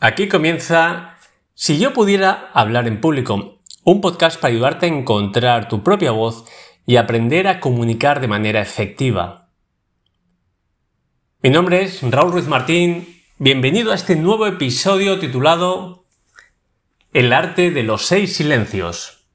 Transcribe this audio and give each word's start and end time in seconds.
Aquí 0.00 0.28
comienza 0.28 1.16
Si 1.54 1.80
yo 1.80 1.92
pudiera 1.92 2.50
hablar 2.54 2.86
en 2.86 3.00
público, 3.00 3.58
un 3.82 4.00
podcast 4.00 4.40
para 4.40 4.54
ayudarte 4.54 4.86
a 4.86 4.90
encontrar 4.90 5.66
tu 5.66 5.82
propia 5.82 6.12
voz 6.12 6.44
y 6.86 6.96
aprender 6.96 7.48
a 7.48 7.58
comunicar 7.58 8.20
de 8.20 8.28
manera 8.28 8.60
efectiva. 8.60 9.48
Mi 11.42 11.50
nombre 11.50 11.82
es 11.82 12.00
Raúl 12.00 12.30
Ruiz 12.30 12.46
Martín, 12.46 13.22
bienvenido 13.38 13.90
a 13.90 13.96
este 13.96 14.14
nuevo 14.14 14.46
episodio 14.46 15.18
titulado 15.18 16.04
El 17.12 17.32
arte 17.32 17.72
de 17.72 17.82
los 17.82 18.06
seis 18.06 18.36
silencios. 18.36 19.26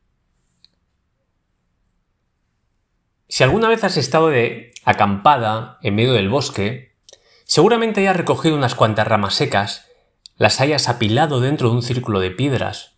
Si 3.27 3.43
alguna 3.43 3.67
vez 3.67 3.83
has 3.83 3.97
estado 3.97 4.29
de 4.29 4.71
acampada 4.85 5.77
en 5.81 5.95
medio 5.95 6.13
del 6.13 6.29
bosque, 6.29 6.95
seguramente 7.43 7.99
hayas 7.99 8.15
recogido 8.15 8.55
unas 8.55 8.75
cuantas 8.75 9.05
ramas 9.05 9.33
secas 9.33 9.89
las 10.37 10.61
hayas 10.61 10.89
apilado 10.89 11.39
dentro 11.39 11.69
de 11.69 11.75
un 11.75 11.83
círculo 11.83 12.19
de 12.19 12.31
piedras 12.31 12.97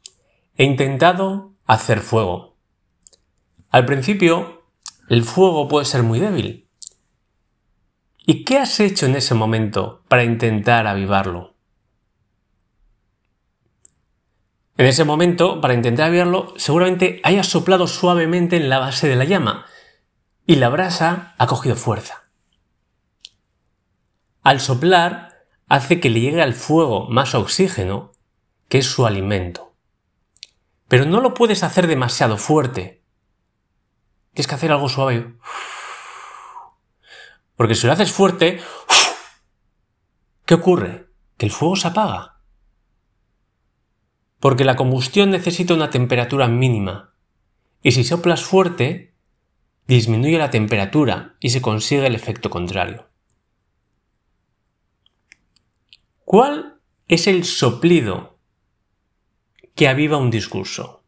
e 0.55 0.63
intentado 0.63 1.53
hacer 1.65 1.99
fuego. 1.99 2.57
Al 3.69 3.85
principio, 3.85 4.63
el 5.09 5.23
fuego 5.23 5.67
puede 5.67 5.85
ser 5.85 6.03
muy 6.03 6.19
débil. 6.19 6.69
¿Y 8.25 8.43
qué 8.43 8.57
has 8.57 8.79
hecho 8.79 9.05
en 9.05 9.15
ese 9.15 9.35
momento 9.35 10.03
para 10.07 10.23
intentar 10.23 10.87
avivarlo? 10.87 11.55
En 14.77 14.87
ese 14.87 15.05
momento, 15.05 15.61
para 15.61 15.73
intentar 15.73 16.07
avivarlo, 16.07 16.53
seguramente 16.57 17.21
hayas 17.23 17.47
soplado 17.47 17.87
suavemente 17.87 18.57
en 18.57 18.69
la 18.69 18.79
base 18.79 19.07
de 19.07 19.15
la 19.15 19.23
llama 19.23 19.65
y 20.45 20.55
la 20.55 20.69
brasa 20.69 21.33
ha 21.37 21.47
cogido 21.47 21.75
fuerza. 21.75 22.29
Al 24.43 24.59
soplar, 24.59 25.24
hace 25.67 25.99
que 25.99 26.09
le 26.09 26.21
llegue 26.21 26.41
al 26.41 26.53
fuego 26.53 27.07
más 27.09 27.35
oxígeno, 27.35 28.11
que 28.69 28.79
es 28.79 28.85
su 28.85 29.05
alimento. 29.05 29.73
Pero 30.87 31.05
no 31.05 31.21
lo 31.21 31.33
puedes 31.33 31.63
hacer 31.63 31.87
demasiado 31.87 32.37
fuerte. 32.37 33.03
Tienes 34.33 34.47
que 34.47 34.55
hacer 34.55 34.71
algo 34.71 34.89
suave. 34.89 35.35
Porque 37.55 37.75
si 37.75 37.87
lo 37.87 37.93
haces 37.93 38.11
fuerte, 38.11 38.61
¿qué 40.45 40.53
ocurre? 40.53 41.07
Que 41.37 41.45
el 41.45 41.51
fuego 41.51 41.75
se 41.75 41.87
apaga. 41.87 42.39
Porque 44.39 44.65
la 44.65 44.75
combustión 44.75 45.31
necesita 45.31 45.73
una 45.73 45.89
temperatura 45.89 46.47
mínima. 46.47 47.13
Y 47.81 47.93
si 47.93 48.03
soplas 48.03 48.43
fuerte, 48.43 49.15
disminuye 49.87 50.37
la 50.37 50.49
temperatura 50.49 51.35
y 51.39 51.49
se 51.49 51.61
consigue 51.61 52.05
el 52.05 52.15
efecto 52.15 52.49
contrario. 52.49 53.07
¿Cuál 56.25 56.81
es 57.07 57.27
el 57.27 57.45
soplido 57.45 58.39
que 59.75 59.87
aviva 59.87 60.17
un 60.17 60.31
discurso? 60.31 61.03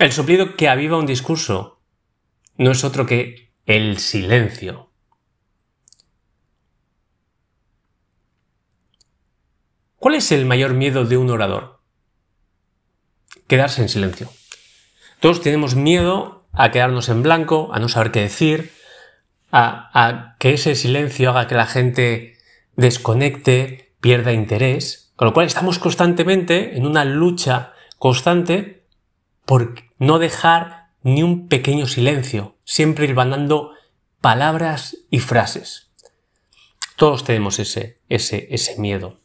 El 0.00 0.10
soplido 0.10 0.56
que 0.56 0.68
aviva 0.68 0.98
un 0.98 1.06
discurso 1.06 1.80
no 2.56 2.72
es 2.72 2.82
otro 2.82 3.06
que 3.06 3.52
el 3.64 3.98
silencio. 3.98 4.90
¿Cuál 9.96 10.16
es 10.16 10.32
el 10.32 10.46
mayor 10.46 10.74
miedo 10.74 11.04
de 11.04 11.16
un 11.16 11.30
orador? 11.30 11.80
Quedarse 13.46 13.82
en 13.82 13.88
silencio. 13.88 14.30
Todos 15.20 15.40
tenemos 15.40 15.76
miedo 15.76 16.48
a 16.52 16.72
quedarnos 16.72 17.08
en 17.08 17.22
blanco, 17.22 17.70
a 17.72 17.78
no 17.78 17.88
saber 17.88 18.10
qué 18.10 18.20
decir, 18.20 18.72
a, 19.56 20.34
que 20.40 20.54
ese 20.54 20.74
silencio 20.74 21.30
haga 21.30 21.46
que 21.46 21.54
la 21.54 21.66
gente 21.66 22.38
desconecte, 22.74 23.94
pierda 24.00 24.32
interés, 24.32 25.12
con 25.14 25.26
lo 25.26 25.32
cual 25.32 25.46
estamos 25.46 25.78
constantemente 25.78 26.76
en 26.76 26.86
una 26.86 27.04
lucha 27.04 27.72
constante 27.98 28.84
por 29.44 29.76
no 29.98 30.18
dejar 30.18 30.88
ni 31.02 31.22
un 31.22 31.46
pequeño 31.46 31.86
silencio, 31.86 32.56
siempre 32.64 33.04
ir 33.04 33.14
mandando 33.14 33.72
palabras 34.20 34.96
y 35.08 35.20
frases. 35.20 35.92
Todos 36.96 37.22
tenemos 37.22 37.60
ese, 37.60 38.00
ese, 38.08 38.48
ese 38.50 38.80
miedo. 38.80 39.20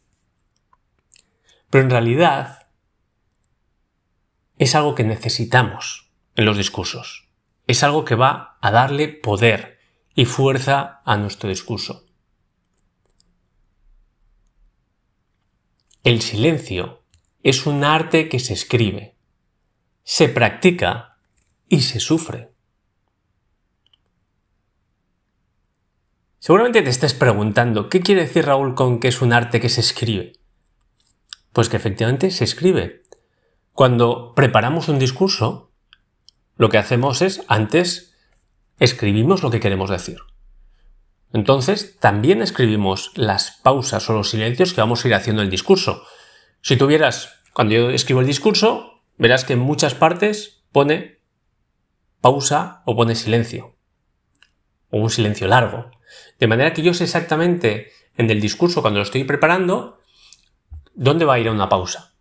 Pero 1.72 1.84
en 1.84 1.90
realidad 1.90 2.68
es 4.58 4.76
algo 4.76 4.94
que 4.94 5.04
necesitamos 5.04 6.12
en 6.36 6.46
los 6.46 6.58
discursos. 6.58 7.30
Es 7.66 7.84
algo 7.84 8.06
que 8.06 8.16
va 8.16 8.58
a 8.62 8.72
darle 8.72 9.08
poder, 9.08 9.79
y 10.20 10.26
fuerza 10.26 11.00
a 11.06 11.16
nuestro 11.16 11.48
discurso. 11.48 12.06
El 16.04 16.22
silencio 16.22 17.04
es 17.42 17.66
un 17.66 17.86
arte 17.86 18.28
que 18.28 18.40
se 18.40 18.52
escribe, 18.52 19.16
se 20.04 20.28
practica 20.28 21.20
y 21.70 21.84
se 21.84 22.02
sufre. 22.02 22.52
Seguramente 26.40 26.82
te 26.82 26.90
estés 26.90 27.14
preguntando, 27.14 27.88
¿qué 27.88 28.02
quiere 28.02 28.24
decir 28.24 28.46
Raúl 28.46 28.76
con 28.76 29.00
que 29.00 29.08
es 29.08 29.22
un 29.22 29.32
arte 29.32 29.62
que 29.62 29.70
se 29.70 29.80
escribe? 29.80 30.34
Pues 31.54 31.70
que 31.70 31.78
efectivamente 31.78 32.30
se 32.32 32.44
escribe. 32.44 33.04
Cuando 33.72 34.34
preparamos 34.36 34.90
un 34.90 35.00
discurso, 35.00 35.72
lo 36.58 36.68
que 36.68 36.78
hacemos 36.78 37.22
es, 37.22 37.42
antes 37.48 38.09
escribimos 38.80 39.44
lo 39.44 39.52
que 39.52 39.60
queremos 39.60 39.90
decir. 39.90 40.20
Entonces, 41.32 42.00
también 42.00 42.42
escribimos 42.42 43.12
las 43.16 43.60
pausas 43.64 44.10
o 44.10 44.14
los 44.14 44.30
silencios 44.30 44.74
que 44.74 44.82
vamos 44.82 45.04
a 45.04 45.08
ir 45.08 45.14
haciendo 45.14 45.42
el 45.42 45.50
discurso. 45.50 46.04
Si 46.62 46.76
tuvieras, 46.76 47.42
cuando 47.54 47.76
yo 47.76 47.90
escribo 47.92 48.22
el 48.22 48.28
discurso, 48.28 49.02
verás 49.18 49.46
que 49.46 49.54
en 49.54 49.60
muchas 49.60 49.94
partes 49.94 50.64
pone 50.72 51.20
pausa 52.22 52.82
o 52.86 52.96
pone 52.96 53.16
silencio. 53.16 53.76
O 54.90 54.98
un 54.98 55.10
silencio 55.10 55.48
largo. 55.48 55.92
De 56.40 56.48
manera 56.48 56.74
que 56.74 56.82
yo 56.82 56.94
sé 56.94 57.04
exactamente 57.04 57.92
en 58.18 58.30
el 58.30 58.42
discurso, 58.42 58.82
cuando 58.82 59.00
lo 59.00 59.04
estoy 59.04 59.24
preparando, 59.24 60.00
dónde 60.96 61.26
va 61.26 61.36
a 61.36 61.40
ir 61.40 61.48
a 61.48 61.52
una 61.52 61.70
pausa. 61.70 62.14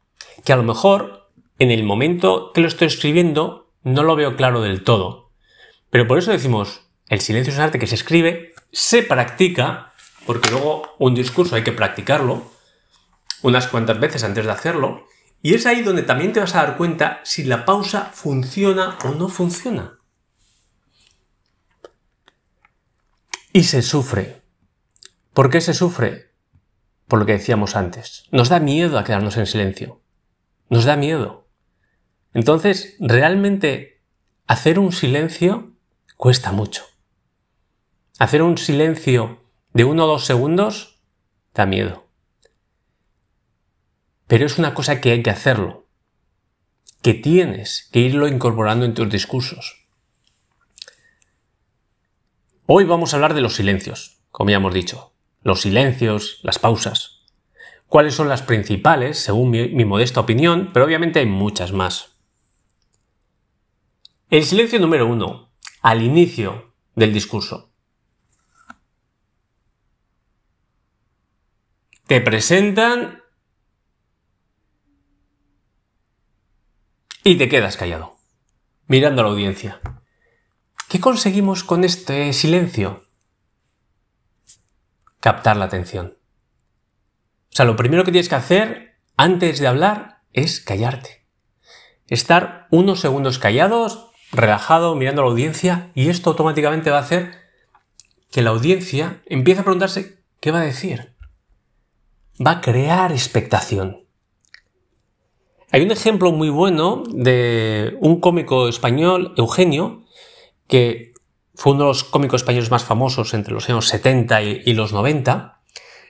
Que 0.45 0.53
a 0.53 0.57
lo 0.57 0.63
mejor, 0.63 1.31
en 1.59 1.71
el 1.71 1.83
momento 1.83 2.53
que 2.53 2.61
lo 2.61 2.69
estoy 2.69 2.89
escribiendo, 2.89 3.73
no 3.83 4.03
lo 4.03 4.17
veo 4.17 4.37
claro 4.37 4.61
del 4.61 4.85
todo. 4.85 5.28
Pero 5.91 6.07
por 6.07 6.19
eso 6.19 6.31
decimos, 6.31 6.89
el 7.09 7.21
silencio 7.21 7.53
es 7.53 7.59
un 7.59 7.65
arte 7.65 7.79
que 7.79 7.87
se 7.87 7.95
escribe, 7.95 8.55
se 8.73 9.03
practica, 9.03 9.93
porque 10.27 10.51
luego 10.51 10.95
un 10.99 11.15
discurso 11.15 11.57
hay 11.57 11.65
que 11.65 11.73
practicarlo 11.73 12.51
unas 13.43 13.69
cuantas 13.69 14.01
veces 14.01 14.25
antes 14.25 14.45
de 14.45 14.53
hacerlo, 14.53 15.07
y 15.43 15.55
es 15.55 15.67
ahí 15.67 15.83
donde 15.83 16.03
también 16.03 16.33
te 16.33 16.41
vas 16.41 16.55
a 16.55 16.63
dar 16.65 16.77
cuenta 16.77 17.21
si 17.23 17.45
la 17.45 17.65
pausa 17.65 18.11
funciona 18.13 18.99
o 19.05 19.11
no 19.11 19.29
funciona. 19.29 19.99
Y 23.53 23.65
se 23.65 23.83
sufre. 23.83 24.43
¿Por 25.33 25.51
qué 25.51 25.61
se 25.61 25.75
sufre? 25.75 26.33
Por 27.07 27.21
lo 27.21 27.27
que 27.27 27.33
decíamos 27.33 27.77
antes. 27.77 28.25
Nos 28.31 28.49
da 28.49 28.61
miedo 28.61 28.99
a 28.99 29.05
quedarnos 29.05 29.37
en 29.37 29.47
silencio. 29.47 30.03
Nos 30.69 30.85
da 30.85 30.97
miedo. 30.97 31.49
Entonces, 32.35 32.97
realmente, 32.99 34.03
hacer 34.47 34.79
un 34.79 34.93
silencio 34.93 35.78
cuesta 36.19 36.51
mucho. 36.51 36.83
Hacer 38.19 38.43
un 38.43 38.59
silencio 38.59 39.41
de 39.73 39.85
uno 39.85 40.05
o 40.05 40.09
dos 40.09 40.27
segundos 40.27 41.01
da 41.55 41.65
miedo. 41.65 42.09
Pero 44.27 44.45
es 44.45 44.59
una 44.59 44.75
cosa 44.75 45.01
que 45.01 45.13
hay 45.13 45.23
que 45.23 45.31
hacerlo, 45.31 45.87
que 47.03 47.15
tienes 47.15 47.89
que 47.93 48.01
irlo 48.01 48.27
incorporando 48.27 48.85
en 48.85 48.95
tus 48.95 49.09
discursos. 49.09 49.87
Hoy 52.67 52.85
vamos 52.85 53.13
a 53.13 53.17
hablar 53.17 53.35
de 53.35 53.41
los 53.41 53.55
silencios, 53.55 54.19
como 54.33 54.51
ya 54.51 54.57
hemos 54.57 54.75
dicho, 54.75 55.13
los 55.43 55.61
silencios, 55.61 56.41
las 56.43 56.59
pausas. 56.59 57.21
¿Cuáles 57.87 58.15
son 58.15 58.29
las 58.29 58.43
principales, 58.43 59.21
según 59.21 59.51
mi, 59.51 59.69
mi 59.69 59.85
modesta 59.85 60.19
opinión? 60.19 60.71
Pero 60.75 60.85
obviamente 60.85 61.21
hay 61.21 61.27
muchas 61.27 61.71
más. 61.71 62.19
El 64.31 64.45
silencio 64.45 64.81
número 64.81 65.07
uno, 65.07 65.48
al 65.89 66.03
inicio 66.03 66.75
del 66.97 67.15
discurso. 67.15 67.73
Te 72.07 72.21
presentan 72.21 73.23
y 77.25 77.39
te 77.39 77.49
quedas 77.49 77.79
callado, 77.79 78.19
mirando 78.87 79.23
a 79.23 79.25
la 79.25 79.31
audiencia. 79.31 79.81
¿Qué 80.91 81.01
conseguimos 81.01 81.65
con 81.65 81.85
este 81.85 82.35
silencio? 82.35 83.07
Captar 85.21 85.57
la 85.57 85.65
atención. 85.65 86.19
O 87.51 87.57
sea, 87.57 87.65
lo 87.65 87.77
primero 87.77 88.05
que 88.05 88.13
tienes 88.13 88.29
que 88.29 88.35
hacer 88.35 89.01
antes 89.17 89.59
de 89.59 89.69
hablar 89.69 90.21
es 90.35 90.61
callarte. 90.61 91.27
Estar 92.09 92.67
unos 92.71 93.01
segundos 93.01 93.39
callados 93.39 94.08
relajado, 94.33 94.95
mirando 94.95 95.23
a 95.23 95.25
la 95.25 95.31
audiencia, 95.31 95.91
y 95.95 96.09
esto 96.09 96.31
automáticamente 96.31 96.91
va 96.91 96.99
a 96.99 97.03
hacer 97.03 97.33
que 98.31 98.43
la 98.43 98.51
audiencia 98.51 99.23
empiece 99.27 99.61
a 99.61 99.65
preguntarse 99.65 100.19
¿Qué 100.41 100.53
va 100.53 100.61
a 100.61 100.65
decir? 100.65 101.15
Va 102.45 102.53
a 102.53 102.61
crear 102.61 103.11
expectación. 103.11 104.05
Hay 105.71 105.83
un 105.83 105.91
ejemplo 105.91 106.33
muy 106.33 106.49
bueno 106.49 107.03
de 107.09 107.97
un 108.01 108.21
cómico 108.21 108.69
español, 108.69 109.35
Eugenio, 109.37 110.05
que 110.69 111.13
fue 111.55 111.73
uno 111.73 111.85
de 111.85 111.89
los 111.89 112.05
cómicos 112.05 112.43
españoles 112.43 112.71
más 112.71 112.85
famosos 112.85 113.35
entre 113.35 113.53
los 113.53 113.69
años 113.69 113.89
70 113.89 114.43
y, 114.43 114.73
los 114.75 114.93
90. 114.93 115.61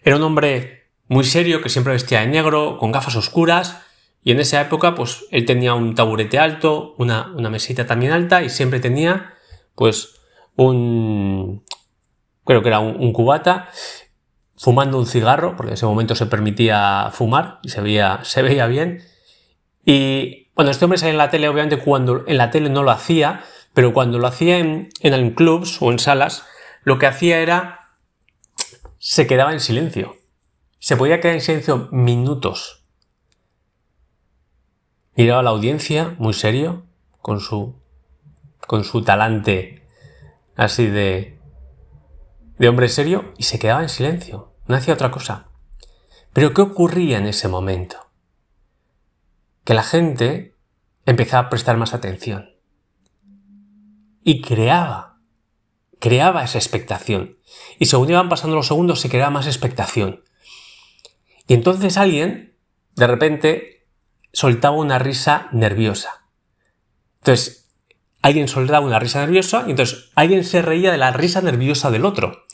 Era 0.05 0.17
un 0.17 0.23
hombre 0.23 0.91
muy 1.09 1.25
serio 1.25 1.63
que 1.63 1.71
siempre 1.71 1.95
vestía 1.95 2.21
de 2.21 2.29
negro, 2.29 2.77
con 2.77 2.93
gafas 2.93 3.17
oscuras, 3.17 3.81
y 4.29 4.33
en 4.33 4.41
esa 4.41 4.61
época, 4.61 4.95
pues 4.95 5.25
él 5.31 5.47
tenía 5.47 5.73
un 5.73 5.95
taburete 5.95 6.39
alto, 6.39 6.95
una, 6.99 7.33
una 7.35 7.49
mesita 7.49 7.87
también 7.87 8.13
alta, 8.13 8.43
y 8.43 8.51
siempre 8.51 8.79
tenía, 8.79 9.33
pues, 9.75 10.21
un. 10.55 11.65
Creo 12.45 12.61
que 12.61 12.69
era 12.69 12.79
un, 12.79 13.11
cubata, 13.15 13.71
fumando 14.55 14.99
un 14.99 15.07
cigarro, 15.07 15.57
porque 15.57 15.71
en 15.71 15.75
ese 15.77 15.87
momento 15.87 16.15
se 16.15 16.27
permitía 16.27 17.09
fumar 17.11 17.59
y 17.63 17.71
se 17.71 17.81
veía, 17.81 18.21
se 18.23 18.43
veía 18.43 18.67
bien. 18.67 19.03
Y 19.87 20.51
bueno, 20.55 20.73
este 20.73 20.85
hombre 20.85 20.99
salía 20.99 21.13
en 21.13 21.17
la 21.19 21.31
tele, 21.31 21.49
obviamente 21.49 21.79
cuando 21.79 22.25
en 22.27 22.37
la 22.37 22.51
tele 22.51 22.69
no 22.69 22.83
lo 22.83 22.91
hacía, 22.91 23.41
pero 23.73 23.95
cuando 23.95 24.19
lo 24.19 24.27
hacía 24.27 24.59
en, 24.59 24.91
en 25.01 25.31
clubs 25.31 25.81
o 25.81 25.91
en 25.91 25.99
salas, 25.99 26.45
lo 26.83 26.99
que 26.99 27.07
hacía 27.07 27.39
era 27.39 27.95
se 28.99 29.27
quedaba 29.27 29.55
en 29.55 29.61
silencio. 29.61 30.17
Se 30.81 30.99
podía 30.99 31.19
quedar 31.19 31.37
en 31.37 31.41
silencio 31.41 31.89
minutos. 31.93 32.78
Miraba 35.19 35.41
a 35.41 35.43
la 35.43 35.51
audiencia, 35.51 36.15
muy 36.19 36.33
serio, 36.33 36.87
con 37.21 37.41
su, 37.41 37.75
con 38.69 38.85
su 38.85 39.03
talante 39.03 39.85
así 40.55 40.87
de, 40.87 41.41
de 42.57 42.69
hombre 42.69 42.89
serio, 42.89 43.35
y 43.37 43.43
se 43.43 43.59
quedaba 43.59 43.83
en 43.83 43.89
silencio. 43.89 44.55
No 44.69 44.77
hacía 44.77 44.95
otra 44.95 45.11
cosa. 45.11 45.49
Pero 46.33 46.55
¿qué 46.55 46.63
ocurría 46.63 47.19
en 47.19 47.27
ese 47.27 47.49
momento? 47.49 47.97
Que 49.65 49.75
la 49.75 49.83
gente 49.83 50.57
empezaba 51.05 51.49
a 51.49 51.51
prestar 51.51 51.77
más 51.77 51.95
atención 51.95 52.51
y 54.23 54.41
creaba, 54.41 55.19
creaba 55.99 56.45
esa 56.45 56.59
expectación. 56.59 57.39
Y 57.81 57.87
según 57.87 58.11
iban 58.11 58.29
pasando 58.29 58.55
los 58.55 58.69
segundos 58.69 59.01
se 59.01 59.09
creaba 59.09 59.31
más 59.31 59.49
expectación. 59.49 60.23
Y 61.49 61.55
entonces 61.55 61.97
alguien, 61.97 62.57
de 62.95 63.07
repente, 63.09 63.78
soltaba 64.33 64.77
una 64.77 64.99
risa 64.99 65.49
nerviosa. 65.53 66.27
Entonces, 67.21 67.69
alguien 68.23 68.49
soltaba 68.49 68.87
una 68.87 68.99
risa 68.99 69.21
nerviosa 69.21 69.65
y 69.67 69.71
entonces 69.71 70.11
alguien 70.15 70.45
se 70.45 70.63
reía 70.63 70.93
de 70.93 70.99
la 70.99 71.13
risa 71.13 71.41
nerviosa 71.41 71.91
del 71.91 72.05
otro. 72.05 72.45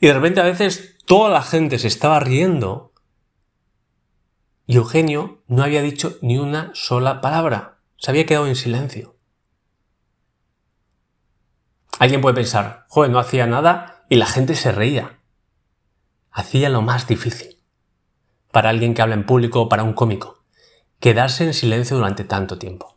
Y 0.00 0.06
de 0.06 0.14
repente 0.14 0.40
a 0.40 0.44
veces 0.44 0.96
toda 1.06 1.30
la 1.30 1.42
gente 1.42 1.78
se 1.78 1.88
estaba 1.88 2.20
riendo 2.20 2.92
y 4.66 4.76
Eugenio 4.76 5.42
no 5.46 5.62
había 5.64 5.80
dicho 5.80 6.18
ni 6.20 6.36
una 6.36 6.70
sola 6.74 7.22
palabra. 7.22 7.78
Se 7.96 8.10
había 8.10 8.26
quedado 8.26 8.46
en 8.46 8.54
silencio. 8.54 9.16
Alguien 11.98 12.20
puede 12.20 12.34
pensar, 12.34 12.84
joder, 12.88 13.10
no 13.10 13.18
hacía 13.18 13.46
nada 13.46 14.04
y 14.10 14.16
la 14.16 14.26
gente 14.26 14.54
se 14.54 14.70
reía. 14.70 15.20
Hacía 16.30 16.68
lo 16.68 16.82
más 16.82 17.08
difícil. 17.08 17.56
Para 18.52 18.68
alguien 18.68 18.92
que 18.92 19.00
habla 19.00 19.14
en 19.14 19.24
público 19.24 19.62
o 19.62 19.68
para 19.70 19.84
un 19.84 19.94
cómico. 19.94 20.37
Quedarse 21.00 21.44
en 21.44 21.54
silencio 21.54 21.96
durante 21.96 22.24
tanto 22.24 22.58
tiempo. 22.58 22.94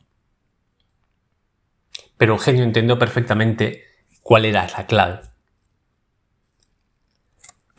Pero 2.18 2.34
Eugenio 2.34 2.64
entendió 2.64 3.00
perfectamente 3.00 3.84
cuál 4.22 4.46
era 4.46 4.68
la 4.68 4.86
clave. 4.86 5.22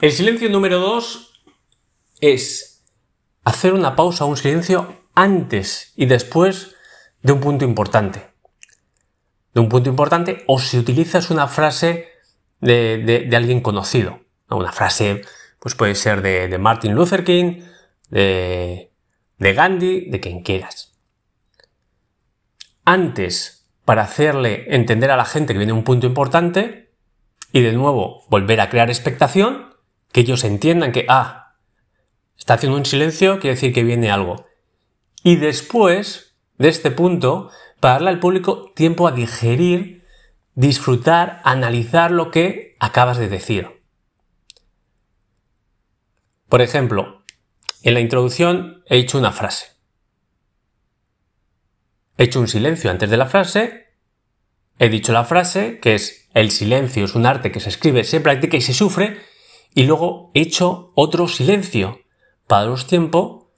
El 0.00 0.12
silencio 0.12 0.48
número 0.48 0.78
dos 0.78 1.44
es 2.20 2.84
hacer 3.44 3.72
una 3.72 3.96
pausa 3.96 4.24
un 4.24 4.36
silencio 4.36 5.06
antes 5.14 5.92
y 5.96 6.06
después 6.06 6.74
de 7.22 7.32
un 7.32 7.40
punto 7.40 7.64
importante 7.64 8.32
de 9.54 9.60
un 9.60 9.68
punto 9.68 9.90
importante 9.90 10.44
o 10.46 10.58
si 10.58 10.78
utilizas 10.78 11.30
una 11.30 11.48
frase 11.48 12.08
de, 12.60 13.28
alguien 13.34 13.60
conocido. 13.60 14.20
Una 14.48 14.72
frase 14.72 15.22
pues 15.58 15.74
puede 15.74 15.94
ser 15.94 16.22
de, 16.22 16.58
Martin 16.58 16.94
Luther 16.94 17.24
King, 17.24 17.62
de, 18.08 18.91
de 19.42 19.54
Gandhi, 19.54 20.08
de 20.08 20.20
quien 20.20 20.42
quieras. 20.42 20.92
Antes, 22.84 23.68
para 23.84 24.02
hacerle 24.02 24.72
entender 24.74 25.10
a 25.10 25.16
la 25.16 25.24
gente 25.24 25.52
que 25.52 25.58
viene 25.58 25.72
un 25.72 25.82
punto 25.82 26.06
importante, 26.06 26.92
y 27.52 27.60
de 27.60 27.72
nuevo 27.72 28.24
volver 28.28 28.60
a 28.60 28.70
crear 28.70 28.88
expectación, 28.88 29.74
que 30.12 30.20
ellos 30.20 30.44
entiendan 30.44 30.92
que, 30.92 31.06
ah, 31.08 31.56
está 32.38 32.54
haciendo 32.54 32.78
un 32.78 32.86
silencio, 32.86 33.40
quiere 33.40 33.56
decir 33.56 33.72
que 33.72 33.82
viene 33.82 34.12
algo. 34.12 34.46
Y 35.24 35.36
después 35.36 36.36
de 36.58 36.68
este 36.68 36.92
punto, 36.92 37.50
para 37.80 37.94
darle 37.94 38.10
al 38.10 38.20
público 38.20 38.70
tiempo 38.76 39.08
a 39.08 39.12
digerir, 39.12 40.04
disfrutar, 40.54 41.40
analizar 41.42 42.12
lo 42.12 42.30
que 42.30 42.76
acabas 42.78 43.18
de 43.18 43.28
decir. 43.28 43.82
Por 46.48 46.62
ejemplo, 46.62 47.21
en 47.82 47.94
la 47.94 48.00
introducción 48.00 48.82
he 48.86 48.98
hecho 48.98 49.18
una 49.18 49.32
frase. 49.32 49.66
He 52.16 52.24
hecho 52.24 52.40
un 52.40 52.48
silencio 52.48 52.90
antes 52.90 53.10
de 53.10 53.16
la 53.16 53.26
frase, 53.26 53.88
he 54.78 54.88
dicho 54.88 55.12
la 55.12 55.24
frase, 55.24 55.78
que 55.80 55.94
es 55.94 56.28
el 56.34 56.50
silencio 56.50 57.04
es 57.04 57.14
un 57.14 57.26
arte 57.26 57.52
que 57.52 57.60
se 57.60 57.68
escribe, 57.68 58.04
se 58.04 58.20
practica 58.20 58.56
y 58.56 58.60
se 58.60 58.74
sufre, 58.74 59.20
y 59.74 59.84
luego 59.84 60.30
he 60.34 60.40
hecho 60.40 60.92
otro 60.94 61.28
silencio 61.28 62.00
para 62.46 62.62
daros 62.62 62.86
tiempo 62.86 63.52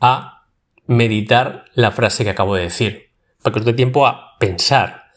a 0.00 0.46
meditar 0.86 1.66
la 1.74 1.90
frase 1.90 2.24
que 2.24 2.30
acabo 2.30 2.54
de 2.54 2.62
decir 2.62 3.12
para 3.42 3.52
que 3.52 3.60
os 3.60 3.66
dé 3.66 3.74
tiempo 3.74 4.06
a 4.06 4.38
pensar 4.38 5.10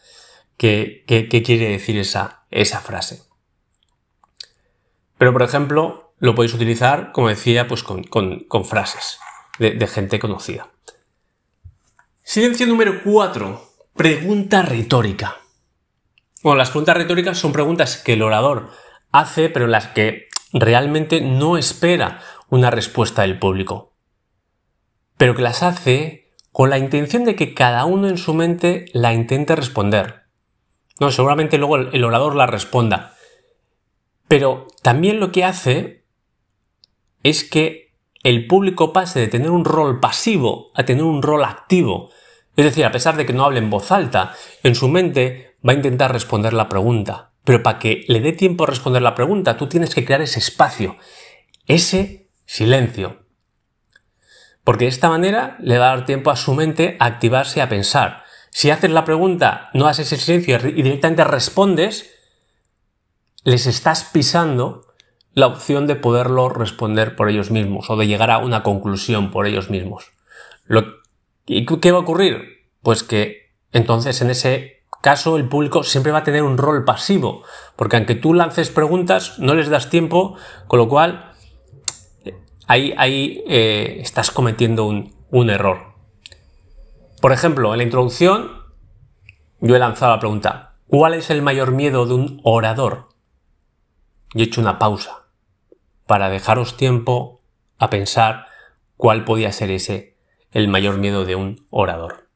qué, 0.56 1.04
quiere 1.06 1.68
decir 1.70 1.96
esa, 1.98 2.44
esa 2.50 2.80
frase. 2.80 3.22
Pero, 5.16 5.32
por 5.32 5.42
ejemplo, 5.42 6.05
lo 6.18 6.34
podéis 6.34 6.54
utilizar, 6.54 7.12
como 7.12 7.28
decía, 7.28 7.68
pues 7.68 7.82
con, 7.82 8.64
frases 8.64 9.18
de, 9.58 9.72
de, 9.72 9.86
gente 9.86 10.18
conocida. 10.18 10.70
Silencio 12.22 12.66
número 12.66 13.02
4. 13.04 13.62
Pregunta 13.94 14.62
retórica. 14.62 15.36
Bueno, 16.42 16.58
las 16.58 16.70
preguntas 16.70 16.96
retóricas 16.96 17.38
son 17.38 17.52
preguntas 17.52 17.96
que 17.96 18.14
el 18.14 18.22
orador 18.22 18.70
hace, 19.12 19.48
pero 19.48 19.64
en 19.66 19.72
las 19.72 19.88
que 19.88 20.28
realmente 20.52 21.20
no 21.20 21.56
espera 21.56 22.20
una 22.48 22.70
respuesta 22.70 23.22
del 23.22 23.38
público. 23.38 23.94
Pero 25.16 25.34
que 25.34 25.42
las 25.42 25.62
hace 25.62 26.26
con 26.52 26.70
la 26.70 26.78
intención 26.78 27.24
de 27.24 27.36
que 27.36 27.54
cada 27.54 27.84
uno 27.84 28.08
en 28.08 28.16
su 28.16 28.32
mente 28.32 28.86
la 28.92 29.12
intente 29.12 29.56
responder. 29.56 30.22
No, 30.98 31.10
seguramente 31.10 31.58
luego 31.58 31.76
el, 31.76 32.04
orador 32.04 32.34
la 32.34 32.46
responda. 32.46 33.14
Pero 34.28 34.66
también 34.82 35.20
lo 35.20 35.32
que 35.32 35.44
hace 35.44 36.05
es 37.28 37.42
que 37.42 37.92
el 38.22 38.46
público 38.46 38.92
pase 38.92 39.18
de 39.18 39.26
tener 39.26 39.50
un 39.50 39.64
rol 39.64 39.98
pasivo 39.98 40.70
a 40.74 40.84
tener 40.84 41.02
un 41.02 41.22
rol 41.22 41.44
activo. 41.44 42.10
Es 42.56 42.64
decir, 42.64 42.84
a 42.84 42.92
pesar 42.92 43.16
de 43.16 43.26
que 43.26 43.32
no 43.32 43.44
hable 43.44 43.58
en 43.58 43.68
voz 43.68 43.90
alta, 43.90 44.34
en 44.62 44.76
su 44.76 44.88
mente 44.88 45.56
va 45.66 45.72
a 45.72 45.76
intentar 45.76 46.12
responder 46.12 46.52
la 46.52 46.68
pregunta. 46.68 47.32
Pero 47.42 47.64
para 47.64 47.80
que 47.80 48.04
le 48.06 48.20
dé 48.20 48.32
tiempo 48.32 48.62
a 48.62 48.68
responder 48.68 49.02
la 49.02 49.16
pregunta, 49.16 49.56
tú 49.56 49.68
tienes 49.68 49.92
que 49.92 50.04
crear 50.04 50.22
ese 50.22 50.38
espacio, 50.38 50.96
ese 51.66 52.30
silencio. 52.44 53.24
Porque 54.62 54.84
de 54.84 54.90
esta 54.90 55.08
manera 55.08 55.56
le 55.60 55.78
va 55.78 55.86
a 55.86 55.96
dar 55.96 56.06
tiempo 56.06 56.30
a 56.30 56.36
su 56.36 56.54
mente 56.54 56.96
a 57.00 57.06
activarse 57.06 57.60
a 57.60 57.68
pensar. 57.68 58.22
Si 58.50 58.70
haces 58.70 58.90
la 58.90 59.04
pregunta, 59.04 59.70
no 59.74 59.88
haces 59.88 60.12
el 60.12 60.20
silencio 60.20 60.58
y 60.68 60.82
directamente 60.82 61.24
respondes, 61.24 62.08
les 63.42 63.66
estás 63.66 64.04
pisando 64.04 64.85
la 65.36 65.48
opción 65.48 65.86
de 65.86 65.96
poderlo 65.96 66.48
responder 66.48 67.14
por 67.14 67.28
ellos 67.28 67.50
mismos 67.50 67.90
o 67.90 67.96
de 67.96 68.06
llegar 68.06 68.30
a 68.30 68.38
una 68.38 68.62
conclusión 68.62 69.30
por 69.30 69.46
ellos 69.46 69.68
mismos. 69.68 70.12
¿Y 71.44 71.66
qué 71.66 71.92
va 71.92 71.98
a 71.98 72.00
ocurrir? 72.00 72.70
Pues 72.80 73.02
que 73.02 73.52
entonces 73.70 74.22
en 74.22 74.30
ese 74.30 74.82
caso 75.02 75.36
el 75.36 75.46
público 75.46 75.82
siempre 75.82 76.10
va 76.10 76.20
a 76.20 76.24
tener 76.24 76.42
un 76.42 76.56
rol 76.56 76.86
pasivo, 76.86 77.42
porque 77.76 77.96
aunque 77.96 78.14
tú 78.14 78.32
lances 78.32 78.70
preguntas, 78.70 79.38
no 79.38 79.54
les 79.54 79.68
das 79.68 79.90
tiempo, 79.90 80.36
con 80.68 80.78
lo 80.78 80.88
cual 80.88 81.32
ahí, 82.66 83.44
eh, 83.46 83.98
estás 84.00 84.30
cometiendo 84.30 84.86
un, 84.86 85.14
un 85.30 85.50
error. 85.50 85.96
Por 87.20 87.32
ejemplo, 87.32 87.74
en 87.74 87.78
la 87.78 87.84
introducción 87.84 88.52
yo 89.60 89.76
he 89.76 89.78
lanzado 89.78 90.12
la 90.12 90.18
pregunta, 90.18 90.76
¿cuál 90.86 91.12
es 91.12 91.28
el 91.28 91.42
mayor 91.42 91.72
miedo 91.72 92.06
de 92.06 92.14
un 92.14 92.40
orador? 92.42 93.10
Y 94.32 94.40
he 94.40 94.44
hecho 94.44 94.62
una 94.62 94.78
pausa 94.78 95.25
para 96.06 96.30
dejaros 96.30 96.76
tiempo 96.76 97.42
a 97.78 97.90
pensar 97.90 98.46
cuál 98.96 99.24
podía 99.24 99.52
ser 99.52 99.70
ese 99.70 100.16
el 100.52 100.68
mayor 100.68 100.98
miedo 100.98 101.24
de 101.24 101.34
un 101.34 101.66
orador. 101.70 102.28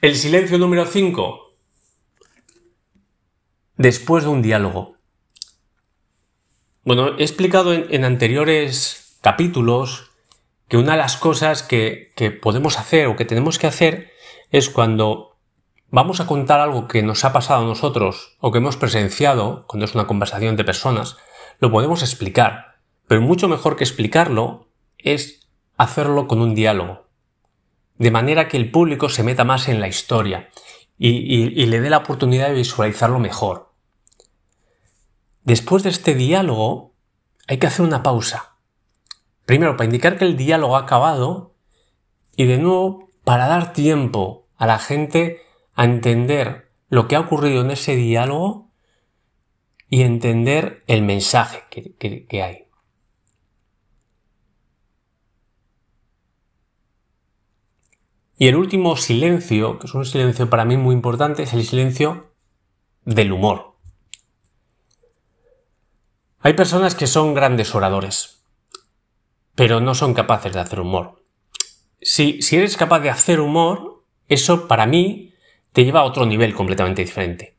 El 0.00 0.16
silencio 0.16 0.58
número 0.58 0.86
5. 0.86 1.54
Después 3.76 4.24
de 4.24 4.30
un 4.30 4.42
diálogo. 4.42 4.96
Bueno, 6.84 7.18
he 7.18 7.22
explicado 7.22 7.72
en, 7.72 8.04
anteriores 8.04 9.18
capítulos 9.20 10.10
que 10.68 10.76
una 10.76 10.92
de 10.92 10.98
las 10.98 11.16
cosas 11.16 11.62
que, 11.62 12.12
que 12.16 12.30
podemos 12.30 12.78
hacer 12.78 13.06
o 13.06 13.16
que 13.16 13.24
tenemos 13.24 13.58
que 13.58 13.66
hacer 13.68 14.12
es 14.50 14.70
cuando 14.70 15.31
vamos 15.92 16.20
a 16.20 16.26
contar 16.26 16.58
algo 16.58 16.88
que 16.88 17.02
nos 17.02 17.24
ha 17.24 17.32
pasado 17.32 17.62
a 17.62 17.66
nosotros 17.66 18.36
o 18.40 18.50
que 18.50 18.58
hemos 18.58 18.76
presenciado, 18.76 19.66
cuando 19.68 19.84
es 19.84 19.94
una 19.94 20.06
conversación 20.06 20.56
de 20.56 20.64
personas, 20.64 21.18
lo 21.60 21.70
podemos 21.70 22.02
explicar. 22.02 22.78
Pero 23.06 23.20
mucho 23.20 23.46
mejor 23.46 23.76
que 23.76 23.84
explicarlo 23.84 24.70
es 24.96 25.46
hacerlo 25.76 26.26
con 26.26 26.40
un 26.40 26.54
diálogo. 26.54 27.06
De 27.98 28.10
manera 28.10 28.48
que 28.48 28.56
el 28.56 28.70
público 28.70 29.10
se 29.10 29.22
meta 29.22 29.44
más 29.44 29.68
en 29.68 29.80
la 29.80 29.86
historia 29.86 30.48
y, 30.98 31.66
le 31.66 31.80
dé 31.80 31.90
la 31.90 31.98
oportunidad 31.98 32.48
de 32.48 32.54
visualizarlo 32.54 33.18
mejor. 33.18 33.72
Después 35.44 35.82
de 35.82 35.90
este 35.90 36.14
diálogo 36.14 36.94
hay 37.48 37.58
que 37.58 37.66
hacer 37.66 37.84
una 37.84 38.02
pausa. 38.02 38.56
Primero, 39.44 39.76
para 39.76 39.84
indicar 39.84 40.16
que 40.16 40.24
el 40.24 40.38
diálogo 40.38 40.76
ha 40.76 40.80
acabado 40.80 41.54
y 42.34 42.46
de 42.46 42.56
nuevo 42.56 43.10
para 43.24 43.46
dar 43.46 43.74
tiempo 43.74 44.48
a 44.56 44.66
la 44.66 44.78
gente 44.78 45.42
a 45.74 45.84
entender 45.84 46.72
lo 46.88 47.08
que 47.08 47.16
ha 47.16 47.20
ocurrido 47.20 47.62
en 47.62 47.70
ese 47.70 47.96
diálogo 47.96 48.70
y 49.88 50.02
entender 50.02 50.84
el 50.86 51.02
mensaje 51.02 51.64
que 51.70 52.42
hay. 52.42 52.66
Y 58.42 58.48
el 58.48 58.56
último 58.56 58.96
silencio, 58.96 59.78
que 59.78 59.86
es 59.86 59.94
un 59.94 60.04
silencio 60.04 60.50
para 60.50 60.64
mí 60.64 60.76
muy 60.76 60.96
importante, 60.96 61.44
es 61.44 61.52
el 61.52 61.64
silencio 61.64 62.34
del 63.04 63.30
humor. 63.30 63.76
Hay 66.40 66.54
personas 66.54 66.96
que 66.96 67.06
son 67.06 67.34
grandes 67.34 67.72
oradores, 67.72 68.44
pero 69.54 69.80
no 69.80 69.94
son 69.94 70.12
capaces 70.12 70.52
de 70.52 70.58
hacer 70.58 70.80
humor. 70.80 71.22
Si, 72.00 72.42
si 72.42 72.56
eres 72.56 72.76
capaz 72.76 72.98
de 72.98 73.10
hacer 73.10 73.38
humor, 73.38 74.04
eso 74.26 74.66
para 74.66 74.86
mí 74.86 75.31
te 75.72 75.84
lleva 75.84 76.00
a 76.00 76.04
otro 76.04 76.26
nivel 76.26 76.54
completamente 76.54 77.02
diferente. 77.02 77.56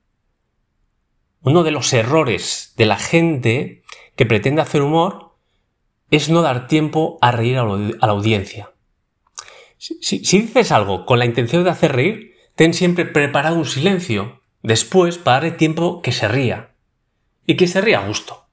Uno 1.42 1.64
de 1.64 1.72
los 1.72 1.92
errores 1.94 2.74
de 2.78 2.86
la 2.86 2.98
gente 2.98 3.84
que 4.16 4.26
pretende 4.26 4.62
hacer 4.62 4.82
humor 4.82 5.36
es 6.10 6.30
no 6.30 6.42
dar 6.42 6.68
tiempo 6.68 7.18
a 7.22 7.32
reír 7.32 7.58
a 7.58 7.66
la 7.66 8.12
audiencia. 8.14 8.72
Si, 9.78 10.20
dices 10.20 10.72
algo 10.72 11.06
con 11.06 11.20
la 11.20 11.26
intención 11.26 11.64
de 11.64 11.72
hacer 11.72 11.92
reír, 11.92 12.36
ten 12.56 12.74
siempre 12.74 13.06
preparado 13.06 13.58
un 13.58 13.66
silencio 13.66 14.42
después 14.62 15.18
para 15.18 15.38
darle 15.38 15.52
tiempo 15.52 16.02
que 16.02 16.12
se 16.12 16.28
ría. 16.28 16.76
Y 17.46 17.58
que 17.58 17.68
se 17.68 17.82
ría 17.82 18.00
a 18.00 18.08
gusto. 18.08 18.46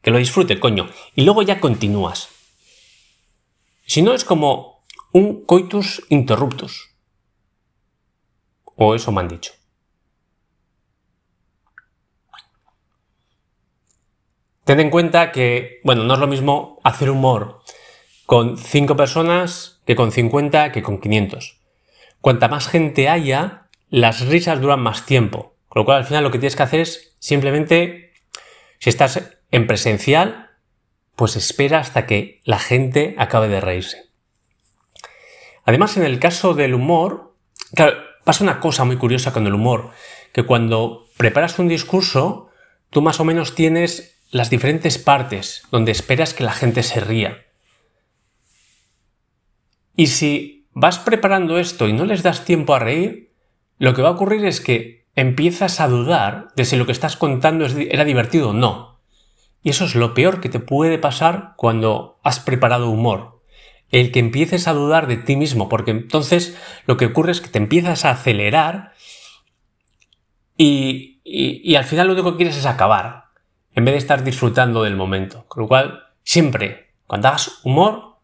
Que 0.00 0.10
lo 0.10 0.16
disfrute, 0.16 0.58
coño. 0.58 0.88
Y 1.14 1.24
luego 1.24 1.42
ya 1.42 1.60
continúas. 1.60 2.30
Si 3.84 4.00
no, 4.00 4.14
es 4.14 4.24
como 4.24 4.82
un 5.12 5.44
coitus 5.44 6.02
interruptus. 6.08 6.89
O 8.82 8.94
eso 8.94 9.12
me 9.12 9.20
han 9.20 9.28
dicho. 9.28 9.52
Ten 14.64 14.80
en 14.80 14.88
cuenta 14.88 15.32
que, 15.32 15.80
bueno, 15.84 16.04
no 16.04 16.14
es 16.14 16.20
lo 16.20 16.26
mismo 16.26 16.80
hacer 16.82 17.10
humor 17.10 17.60
con 18.24 18.56
cinco 18.56 18.96
personas 18.96 19.82
que 19.84 19.96
con 19.96 20.12
50 20.12 20.72
que 20.72 20.82
con 20.82 20.98
500. 20.98 21.60
Cuanta 22.22 22.48
más 22.48 22.68
gente 22.68 23.10
haya, 23.10 23.68
las 23.90 24.26
risas 24.26 24.62
duran 24.62 24.80
más 24.80 25.04
tiempo. 25.04 25.56
Con 25.68 25.80
lo 25.80 25.84
cual 25.84 25.98
al 25.98 26.06
final 26.06 26.24
lo 26.24 26.30
que 26.30 26.38
tienes 26.38 26.56
que 26.56 26.62
hacer 26.62 26.80
es 26.80 27.14
simplemente, 27.18 28.14
si 28.78 28.88
estás 28.88 29.20
en 29.50 29.66
presencial, 29.66 30.52
pues 31.16 31.36
espera 31.36 31.80
hasta 31.80 32.06
que 32.06 32.40
la 32.44 32.58
gente 32.58 33.14
acabe 33.18 33.48
de 33.48 33.60
reírse. 33.60 34.04
Además, 35.66 35.98
en 35.98 36.04
el 36.04 36.18
caso 36.18 36.54
del 36.54 36.72
humor, 36.72 37.34
claro, 37.74 38.09
pasa 38.24 38.44
una 38.44 38.60
cosa 38.60 38.84
muy 38.84 38.96
curiosa 38.96 39.32
con 39.32 39.46
el 39.46 39.54
humor, 39.54 39.90
que 40.32 40.44
cuando 40.44 41.06
preparas 41.16 41.58
un 41.58 41.68
discurso, 41.68 42.48
tú 42.90 43.02
más 43.02 43.20
o 43.20 43.24
menos 43.24 43.54
tienes 43.54 44.18
las 44.30 44.50
diferentes 44.50 44.98
partes 44.98 45.62
donde 45.70 45.92
esperas 45.92 46.34
que 46.34 46.44
la 46.44 46.52
gente 46.52 46.82
se 46.82 47.00
ría. 47.00 47.46
Y 49.96 50.06
si 50.06 50.68
vas 50.72 50.98
preparando 50.98 51.58
esto 51.58 51.88
y 51.88 51.92
no 51.92 52.04
les 52.04 52.22
das 52.22 52.44
tiempo 52.44 52.74
a 52.74 52.78
reír, 52.78 53.32
lo 53.78 53.94
que 53.94 54.02
va 54.02 54.10
a 54.10 54.12
ocurrir 54.12 54.44
es 54.44 54.60
que 54.60 55.06
empiezas 55.16 55.80
a 55.80 55.88
dudar 55.88 56.48
de 56.54 56.64
si 56.64 56.76
lo 56.76 56.86
que 56.86 56.92
estás 56.92 57.16
contando 57.16 57.66
era 57.66 58.04
divertido 58.04 58.50
o 58.50 58.52
no. 58.52 59.00
Y 59.62 59.70
eso 59.70 59.84
es 59.84 59.94
lo 59.94 60.14
peor 60.14 60.40
que 60.40 60.48
te 60.48 60.60
puede 60.60 60.98
pasar 60.98 61.54
cuando 61.56 62.18
has 62.22 62.40
preparado 62.40 62.88
humor. 62.88 63.39
El 63.90 64.12
que 64.12 64.20
empieces 64.20 64.68
a 64.68 64.72
dudar 64.72 65.06
de 65.06 65.16
ti 65.16 65.36
mismo, 65.36 65.68
porque 65.68 65.90
entonces 65.90 66.56
lo 66.86 66.96
que 66.96 67.06
ocurre 67.06 67.32
es 67.32 67.40
que 67.40 67.48
te 67.48 67.58
empiezas 67.58 68.04
a 68.04 68.10
acelerar 68.10 68.92
y, 70.56 71.20
y 71.24 71.74
al 71.74 71.84
final 71.84 72.06
lo 72.06 72.12
único 72.12 72.32
que 72.32 72.38
quieres 72.38 72.56
es 72.56 72.66
acabar, 72.66 73.24
en 73.74 73.84
vez 73.84 73.94
de 73.94 73.98
estar 73.98 74.22
disfrutando 74.22 74.82
del 74.82 74.96
momento. 74.96 75.44
Con 75.48 75.62
lo 75.62 75.68
cual, 75.68 76.04
siempre, 76.22 76.92
cuando 77.06 77.28
hagas 77.28 77.60
humor, 77.64 78.18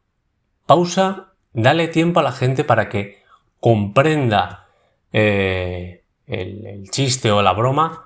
pausa 0.66 1.32
Dale 1.58 1.88
tiempo 1.88 2.20
a 2.20 2.22
la 2.22 2.32
gente 2.32 2.64
para 2.64 2.90
que 2.90 3.22
comprenda 3.60 4.68
eh, 5.10 6.04
el, 6.26 6.90
chiste 6.90 7.30
o 7.30 7.40
la 7.40 7.54
broma 7.54 8.04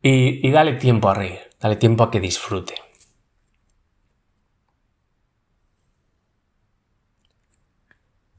y, 0.00 0.48
y 0.48 0.50
dale 0.50 0.72
tiempo 0.76 1.10
a 1.10 1.14
reír, 1.14 1.40
dale 1.60 1.76
tiempo 1.76 2.04
a 2.04 2.10
que 2.10 2.18
disfrute. 2.18 2.72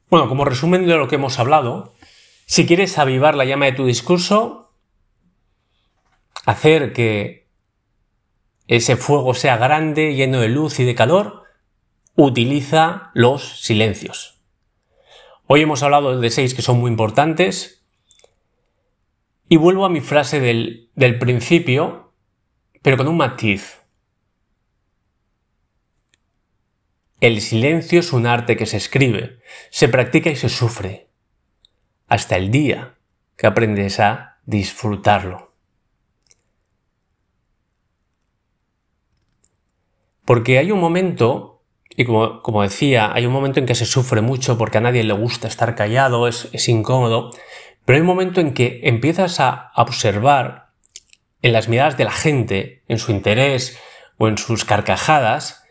Bueno, 0.09 0.29
como 0.29 0.45
resumen 0.45 0.87
de 0.87 0.95
lo 0.95 1.07
que 1.09 1.15
hemos 1.15 1.37
hablado, 1.37 1.93
si 2.45 2.65
quieres 2.65 2.97
avivar 2.97 3.35
la 3.35 3.43
llama 3.43 3.65
de 3.65 3.73
tu 3.73 3.85
discurso, 3.85 4.71
hacer 6.45 6.93
que 6.93 7.49
ese 8.67 8.95
fuego 8.95 9.33
sea 9.33 9.57
grande, 9.57 10.15
lleno 10.15 10.39
de 10.39 10.47
luz 10.47 10.79
y 10.79 10.85
de 10.85 10.95
calor, 10.95 11.43
utiliza 12.15 13.11
los 13.13 13.61
silencios. 13.61 14.41
Hoy 15.45 15.61
hemos 15.61 15.83
hablado 15.83 16.17
de 16.19 16.29
seis 16.29 16.53
que 16.53 16.61
son 16.61 16.79
muy 16.79 16.89
importantes 16.89 17.85
y 19.49 19.57
vuelvo 19.57 19.85
a 19.85 19.89
mi 19.89 19.99
frase 19.99 20.39
del, 20.39 20.89
del 20.95 21.19
principio, 21.19 22.13
pero 22.81 22.95
con 22.95 23.09
un 23.09 23.17
matiz. 23.17 23.81
El 27.19 27.41
silencio 27.41 27.99
es 27.99 28.13
un 28.13 28.27
arte 28.27 28.55
que 28.55 28.67
se 28.67 28.77
escribe, 28.77 29.39
se 29.71 29.89
practica 29.89 30.29
y 30.29 30.35
se 30.35 30.49
sufre, 30.49 31.07
hasta 32.07 32.37
el 32.37 32.51
día 32.51 32.95
que 33.35 33.47
aprendes 33.47 33.99
a 33.99 34.37
disfrutarlo. 34.45 35.55
Porque 40.25 40.59
hay 40.59 40.71
un 40.71 40.79
momento 40.79 41.63
y 41.89 42.05
como, 42.05 42.61
decía, 42.61 43.11
hay 43.11 43.25
un 43.25 43.33
momento 43.33 43.59
en 43.59 43.65
que 43.65 43.73
se 43.73 43.87
sufre 43.87 44.21
mucho 44.21 44.59
porque 44.59 44.77
a 44.77 44.81
nadie 44.81 45.03
le 45.03 45.13
gusta 45.13 45.47
estar 45.47 45.73
callado, 45.73 46.27
es, 46.27 46.47
es 46.51 46.69
incómodo, 46.69 47.31
pero 47.85 47.95
hay 47.95 48.01
un 48.01 48.07
momento 48.07 48.41
en 48.41 48.53
que 48.53 48.81
empiezas 48.83 49.39
a 49.39 49.71
observar 49.75 50.69
en 51.41 51.53
las 51.53 51.67
miradas 51.67 51.97
de 51.97 52.03
la 52.03 52.11
gente, 52.11 52.83
en 52.87 52.99
su 52.99 53.11
interés 53.11 53.79
o 54.17 54.27
en 54.27 54.37
sus 54.37 54.63
carcajadas, 54.63 55.66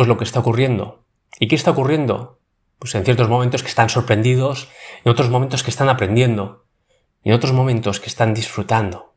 pues 0.00 0.08
lo 0.08 0.16
que 0.16 0.24
está 0.24 0.40
ocurriendo. 0.40 1.04
¿Y 1.38 1.46
qué 1.46 1.56
está 1.56 1.72
ocurriendo? 1.72 2.40
Pues 2.78 2.94
en 2.94 3.04
ciertos 3.04 3.28
momentos 3.28 3.62
que 3.62 3.68
están 3.68 3.90
sorprendidos, 3.90 4.70
en 5.04 5.12
otros 5.12 5.28
momentos 5.28 5.62
que 5.62 5.68
están 5.68 5.90
aprendiendo, 5.90 6.64
y 7.22 7.28
en 7.28 7.34
otros 7.34 7.52
momentos 7.52 8.00
que 8.00 8.06
están 8.06 8.32
disfrutando. 8.32 9.14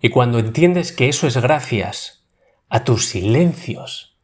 Y 0.00 0.08
cuando 0.08 0.40
entiendes 0.40 0.90
que 0.90 1.08
eso 1.08 1.28
es 1.28 1.36
gracias 1.36 2.26
a 2.68 2.82
tus 2.82 3.06
silencios, 3.06 4.18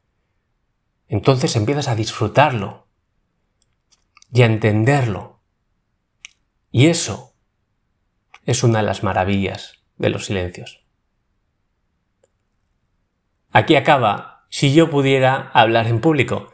entonces 1.06 1.54
empiezas 1.54 1.86
a 1.86 1.94
disfrutarlo 1.94 2.88
y 4.32 4.42
a 4.42 4.46
entenderlo. 4.46 5.40
Y 6.72 6.88
eso 6.88 7.36
es 8.44 8.64
una 8.64 8.80
de 8.80 8.86
las 8.86 9.04
maravillas 9.04 9.84
de 9.98 10.08
los 10.08 10.26
silencios. 10.26 10.84
Aquí 13.52 13.76
acaba 13.76 14.33
Si 14.56 14.72
yo 14.72 14.88
pudiera 14.88 15.50
hablar 15.52 15.88
en 15.88 16.00
público, 16.00 16.52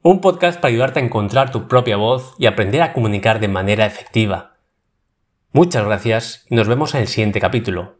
un 0.00 0.20
podcast 0.20 0.60
para 0.60 0.70
ayudarte 0.70 1.00
a 1.00 1.02
encontrar 1.02 1.50
tu 1.50 1.66
propia 1.66 1.96
voz 1.96 2.36
y 2.38 2.46
aprender 2.46 2.82
a 2.82 2.92
comunicar 2.92 3.40
de 3.40 3.48
manera 3.48 3.84
efectiva. 3.84 4.58
Muchas 5.50 5.84
gracias 5.84 6.46
y 6.48 6.54
nos 6.54 6.68
vemos 6.68 6.94
en 6.94 7.00
el 7.00 7.08
siguiente 7.08 7.40
capítulo. 7.40 7.98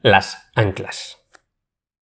Las 0.00 0.50
anclas. 0.54 1.19